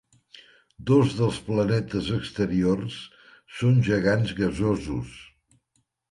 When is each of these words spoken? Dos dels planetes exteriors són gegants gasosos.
Dos 0.91 1.11
dels 1.17 1.35
planetes 1.49 2.07
exteriors 2.15 2.95
són 3.59 3.77
gegants 3.89 4.33
gasosos. 4.39 5.13